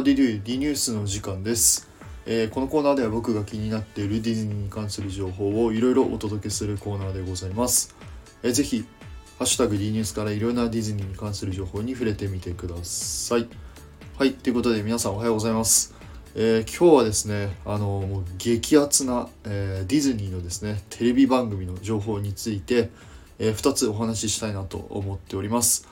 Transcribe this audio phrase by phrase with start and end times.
[0.00, 1.86] ハディデュー D ニュースの時間です、
[2.24, 7.94] えーこのコーナーでは僕が気になっているディズニーに関する情報をいろいろお届けするコーナーでございます、
[8.42, 8.86] えーぜひ
[9.38, 13.46] ハッシュタグ D ニュースからいろんなディズニーに関する情報に触れてみてください。
[14.16, 15.94] はいということで皆さんおはようございます。
[16.34, 22.88] えー今日はですねあのもう激アツな、えディズニーのですねテレビ番組の情報について、
[23.38, 25.86] え2つお話ししたいなと思っております。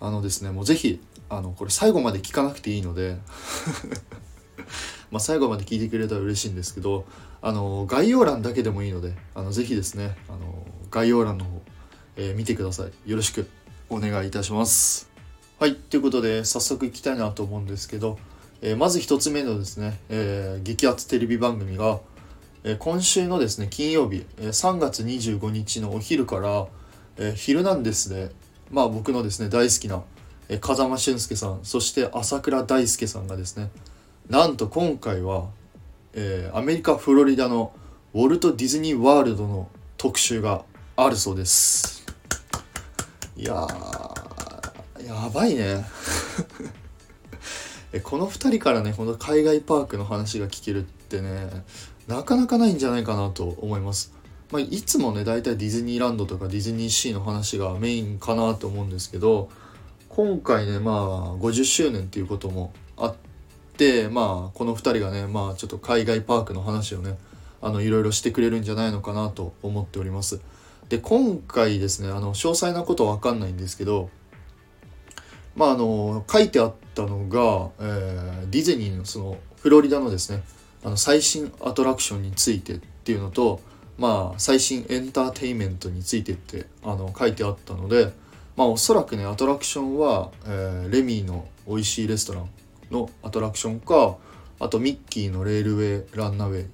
[0.00, 3.18] あのですねもうぜひあのこれ最後まで聞かなくていいので
[5.10, 7.04] ま最後まで聞いてくれたら嬉しいんですけど
[7.40, 11.62] あの概要欄だけでもいいのであのぜひですねあの概要欄の方、
[12.16, 13.10] えー見てください。
[13.10, 13.48] よろしく
[13.90, 15.08] お願いいたします。
[15.58, 18.18] はいということで早速いきたいなと思うんですけど、
[18.60, 22.00] えーまず一つ目のですね、えー激アツテレビ番組が、
[22.64, 26.66] え今週のですね金曜日、え3月25日のお昼から
[27.18, 28.32] 「えーヒルナンデスで」
[28.70, 30.02] まあ僕のですね大好きな、
[30.48, 33.70] え風間俊介さんそして朝倉大輔さんがですね
[34.28, 35.46] なんと今回は、
[36.12, 37.72] えーアメリカ・フロリダの
[38.14, 40.64] ウォルト・ディズニー・ワールドの特集が
[40.96, 42.04] あるそうです。
[43.36, 43.66] いや
[45.06, 45.86] やばいね。
[48.02, 51.64] この2人からねこの海外パークの話が聞けるってね
[52.06, 54.12] なかなかないんじゃないかなと思います、
[54.50, 59.50] まあ、いつもね大体ディズニーランドとかディズニーシーの話がメインかなと思うんですけど
[60.08, 60.96] 今回ねまあ
[61.36, 63.14] 50周年っていうこともあっ
[63.76, 67.18] てまあこの2人がねまあちょっと海外パークの話をね
[67.60, 70.40] あのいろいろしてくれるんじゃないのかなと思っております。
[70.88, 74.08] で今回ですねあの詳細なことは分かんないんですけど
[75.54, 80.42] まああの書いてあったのが、えーディズニーのそのフロリダのですね
[80.82, 83.60] あの最新アトラクションについてっていうのと
[83.98, 88.12] まあ最新エンターテインメントについてってあの書いてあったので
[88.56, 92.48] まあおそらくねアトラクションは、えーレミーの美味しいレストラン
[92.90, 94.16] のアトラクションか
[94.60, 96.66] あとミッキーのレールウェイランナウェイ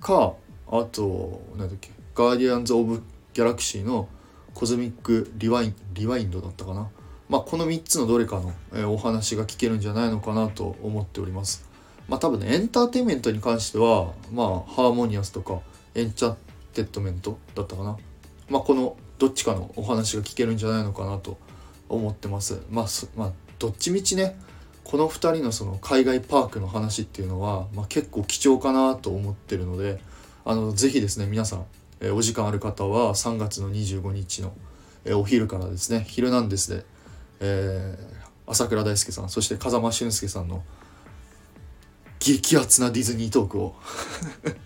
[0.00, 0.34] か
[0.68, 3.02] あとなんだっけガーディアンズ・オブ・
[3.34, 4.08] ギャラクシーの
[4.54, 6.88] コズミック・リワインリワインドだったかな。
[7.28, 11.68] まあこの3つのどれかの、えーお話が聞けるんじゃないのかなと思っております。
[12.08, 15.60] まあ多分ねエンターテインメントに関してはまあハーモニアスとか
[15.94, 16.34] エンチャ
[16.76, 17.96] テッドメントだったかな？
[18.48, 21.38] まあこのどっちかのお話が聞けるんじゃないのかなと
[21.88, 22.60] 思ってます。
[22.70, 24.38] まあまあどっちみちね
[24.84, 30.00] この2人のその海外パークの話っていうのは、まあ、結構貴重かなと思ってるので
[30.44, 31.64] あのぜひですね皆さん、
[32.00, 34.52] えーお時間ある方は3月の25日の、
[35.04, 36.84] えーお昼からですね「ヒルナンデスで」
[37.40, 38.16] えー
[38.48, 40.62] 朝倉大輔さんそして風間俊介さんの
[42.20, 43.74] 激アツなディズニートークを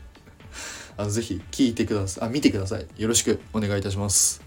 [1.00, 2.28] あのぜひ聞いてください。
[2.28, 2.86] あ見てください。
[2.98, 4.42] よろしくお願いいたします。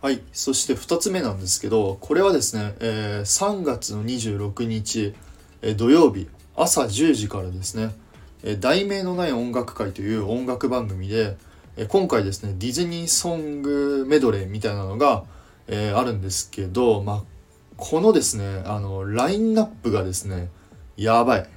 [0.00, 0.20] はい。
[0.32, 5.14] そして2つ目なんですけどこれはですね、えー3月の26日、
[5.62, 7.92] えー土曜日朝10時からですね
[8.44, 11.36] 「えー題名のない音楽会」という音楽番組で、
[11.76, 15.24] えー今回ですねディズニーソングメドレーみたいなのが、
[15.66, 17.22] えーあるんですけど、まあ、
[17.76, 20.50] このですねあのラインナップがですね
[20.96, 21.48] やばい。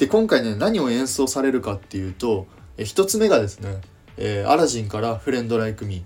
[0.00, 2.46] で今回ね何を演奏されるかっていうと、
[2.78, 3.82] え1つ目がですね、
[4.16, 6.02] えーアラジンから「Friend Like Me」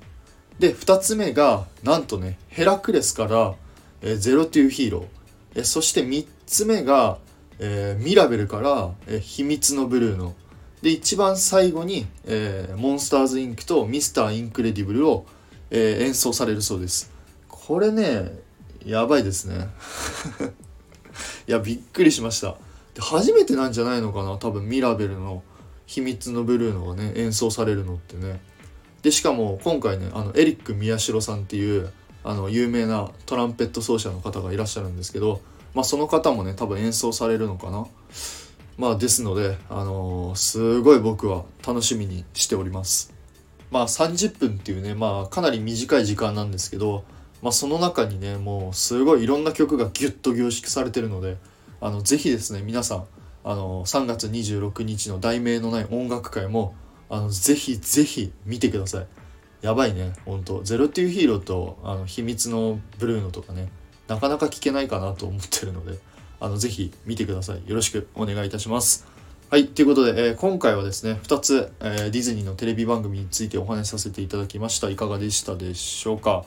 [0.58, 3.54] で2つ目がなんとねヘラクレスから
[4.02, 5.06] 「えー Zero to Hero」
[5.54, 7.18] えーそして3つ目が、
[7.60, 10.34] えーミラベルから、えー秘密のブルーノ」
[10.82, 15.24] で一番最後に、えーモンスターズ・インクとミスター・インクレディブルを、
[15.70, 17.12] えー演奏されるそうです。
[17.46, 18.32] これね
[18.84, 19.68] やばいですね。
[21.46, 22.56] いやびっくりしました。
[22.94, 24.38] で初めてなんじゃないのかな？
[24.38, 25.42] 多分ミラベルの
[25.86, 28.40] 「秘密のブルーノ」がね演奏されるのってね。
[29.02, 35.42] でしかも今回ねあのエリック宮代さんっていうあの有名なトランペット奏者の方がいらっしゃるんですけど、
[35.74, 37.86] まあ、その方もね多分演奏されるのかな？
[38.78, 43.12] まあですので、あのーすごい僕は楽しみにしております。
[43.70, 47.04] まあ30分っていうねまあかなり短い時間なんですけど、
[47.42, 51.36] まあ、その中にねもうすごいいろんな曲がギュッと凝縮されてるので
[51.84, 53.04] あのぜひですね皆さん
[53.44, 56.74] あの3月26日の題名のない音楽会も
[57.10, 59.06] あのぜひぜひ見てください。
[59.60, 63.68] やばいねほんと「ゼロっていうヒーローとあの秘密のブルーノとかね
[64.08, 65.98] なかなか聞けないかなと思ってるので
[66.40, 67.68] あのぜひ見てください。
[67.68, 69.06] よろしくお願いいたします。
[69.50, 74.88] はいということで、えー今回はですね2つ、えーディズニーのテレビ番組についてお話しさせていただきました。
[74.88, 76.46] いかがでしたでしょうか。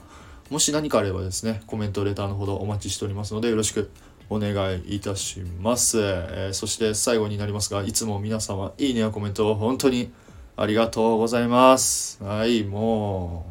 [0.50, 3.92] もし何かあればですねコメントレターのほどお待ちしておりますのでよろしく
[4.30, 10.12] お願いいたします、えーそして最後になりますがいつも皆様いいねやコメントを本当に
[10.56, 12.24] ありがとうございます。
[12.24, 13.46] はいも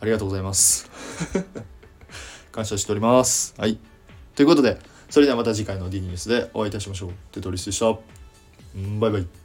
[0.00, 0.90] うありがとうございます。
[2.52, 3.54] 感謝しております。
[3.58, 3.78] はい。
[4.34, 4.78] ということで
[5.10, 7.10] それではまた次回の D ニュースでお会いいたしましょう。
[7.32, 7.92] テトリスでした。
[9.00, 9.37] バイバイ。